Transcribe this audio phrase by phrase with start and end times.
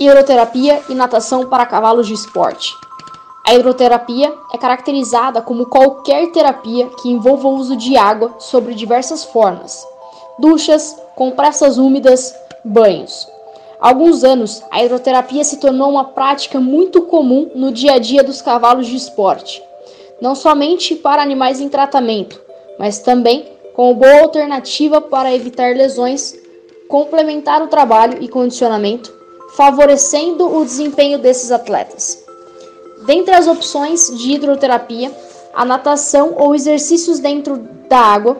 [0.00, 2.74] hidroterapia e natação para cavalos de esporte.
[3.46, 9.24] A hidroterapia é caracterizada como qualquer terapia que envolva o uso de água sobre diversas
[9.24, 9.86] formas:
[10.38, 12.34] duchas, compressas úmidas,
[12.64, 13.28] banhos.
[13.78, 18.22] Há alguns anos, a hidroterapia se tornou uma prática muito comum no dia a dia
[18.22, 19.62] dos cavalos de esporte,
[20.20, 22.40] não somente para animais em tratamento,
[22.78, 26.34] mas também como boa alternativa para evitar lesões,
[26.88, 29.19] complementar o trabalho e condicionamento
[29.56, 32.22] favorecendo o desempenho desses atletas.
[33.06, 35.10] Dentre as opções de hidroterapia,
[35.54, 37.56] a natação ou exercícios dentro
[37.88, 38.38] da água,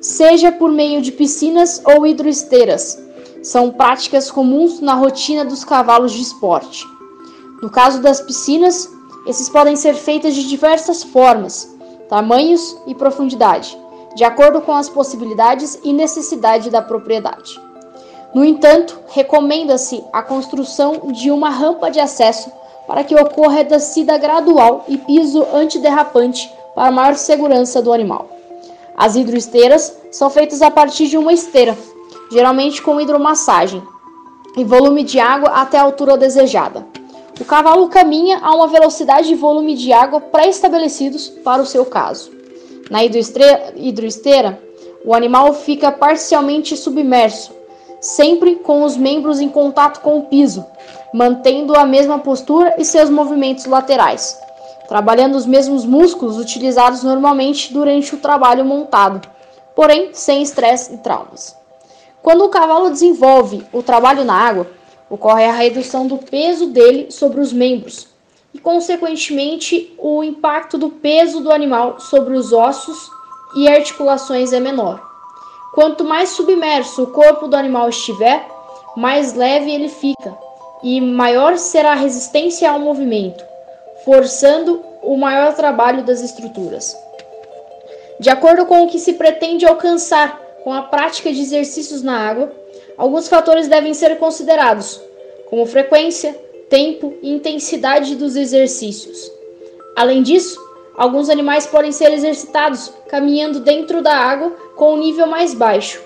[0.00, 2.98] seja por meio de piscinas ou hidroesteiras,
[3.42, 6.86] são práticas comuns na rotina dos cavalos de esporte.
[7.62, 8.90] No caso das piscinas,
[9.26, 11.68] esses podem ser feitas de diversas formas,
[12.08, 13.76] tamanhos e profundidade,
[14.16, 17.60] de acordo com as possibilidades e necessidade da propriedade.
[18.34, 22.50] No entanto, recomenda-se a construção de uma rampa de acesso
[22.86, 28.28] para que ocorra descida gradual e piso antiderrapante para maior segurança do animal.
[28.96, 31.76] As hidroesteiras são feitas a partir de uma esteira,
[32.30, 33.82] geralmente com hidromassagem,
[34.56, 36.86] e volume de água até a altura desejada.
[37.40, 42.30] O cavalo caminha a uma velocidade e volume de água pré-estabelecidos para o seu caso.
[42.90, 44.60] Na hidroesteira,
[45.04, 47.52] o animal fica parcialmente submerso,
[48.00, 50.64] sempre com os membros em contato com o piso,
[51.12, 54.38] mantendo a mesma postura e seus movimentos laterais,
[54.88, 59.28] trabalhando os mesmos músculos utilizados normalmente durante o trabalho montado,
[59.76, 61.56] porém sem estresse e traumas.
[62.22, 64.66] Quando o cavalo desenvolve o trabalho na água,
[65.08, 68.08] ocorre a redução do peso dele sobre os membros
[68.54, 73.10] e, consequentemente, o impacto do peso do animal sobre os ossos
[73.56, 75.09] e articulações é menor.
[75.72, 78.46] Quanto mais submerso o corpo do animal estiver,
[78.96, 80.36] mais leve ele fica
[80.82, 83.44] e maior será a resistência ao movimento,
[84.04, 86.96] forçando o maior trabalho das estruturas.
[88.18, 92.52] De acordo com o que se pretende alcançar com a prática de exercícios na água,
[92.98, 95.00] alguns fatores devem ser considerados,
[95.48, 96.32] como frequência,
[96.68, 99.30] tempo e intensidade dos exercícios.
[99.96, 100.60] Além disso,
[101.00, 106.00] Alguns animais podem ser exercitados caminhando dentro da água com um nível mais baixo,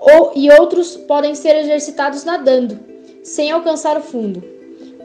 [0.00, 2.76] ou, e outros podem ser exercitados nadando,
[3.22, 4.42] sem alcançar o fundo.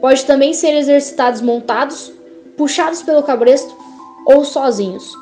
[0.00, 2.12] Pode também ser exercitados montados,
[2.56, 3.72] puxados pelo cabresto
[4.26, 5.12] ou sozinhos.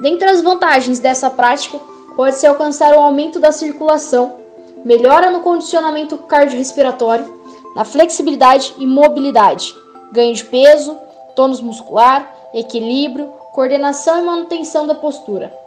[0.00, 1.78] Dentre as vantagens dessa prática,
[2.16, 4.36] pode-se alcançar o aumento da circulação,
[4.82, 7.42] melhora no condicionamento cardiorrespiratório,
[7.76, 9.76] na flexibilidade e mobilidade,
[10.12, 10.96] ganho de peso,
[11.36, 15.60] tônus muscular, equilíbrio, coordenação e manutenção da postura.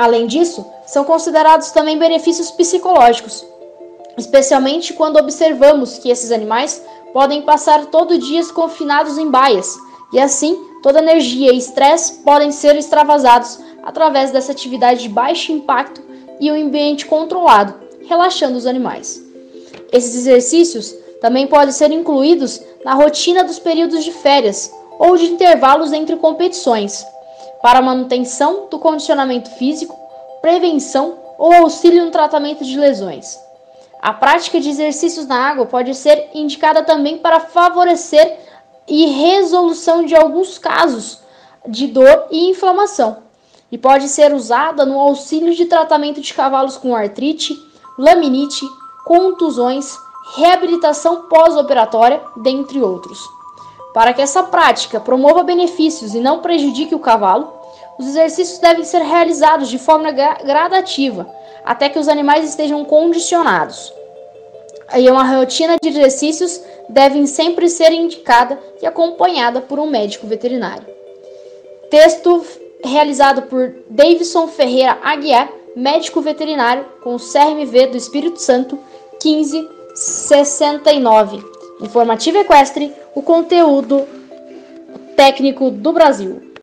[0.00, 3.44] Além disso, são considerados também benefícios psicológicos,
[4.16, 9.76] especialmente quando observamos que esses animais podem passar todo dia confinados em baias,
[10.10, 16.00] e assim toda energia e estresse podem ser extravasados através dessa atividade de baixo impacto
[16.40, 17.74] e um ambiente controlado,
[18.08, 19.22] relaxando os animais.
[19.92, 25.92] Esses exercícios também podem ser incluídos na rotina dos períodos de férias, ou de intervalos
[25.92, 27.04] entre competições,
[27.62, 29.98] para manutenção do condicionamento físico,
[30.40, 33.38] prevenção ou auxílio no tratamento de lesões.
[34.00, 38.38] A prática de exercícios na água pode ser indicada também para favorecer
[38.88, 41.20] e resolução de alguns casos
[41.68, 43.18] de dor e inflamação,
[43.70, 47.54] e pode ser usada no auxílio de tratamento de cavalos com artrite,
[47.98, 48.66] laminite,
[49.04, 49.94] contusões,
[50.36, 53.39] reabilitação pós-operatória, dentre outros.
[53.92, 57.52] Para que essa prática promova benefícios e não prejudique o cavalo,
[57.98, 61.28] os exercícios devem ser realizados de forma gradativa,
[61.64, 63.92] até que os animais estejam condicionados.
[64.96, 70.86] E uma rotina de exercícios deve sempre ser indicada e acompanhada por um médico veterinário.
[71.90, 72.44] Texto
[72.84, 78.78] realizado por Davidson Ferreira Aguiar, médico veterinário com CRMV do Espírito Santo
[79.22, 81.59] 1569.
[81.80, 84.06] Informativo Equestre, o conteúdo
[85.16, 86.49] técnico do Brasil.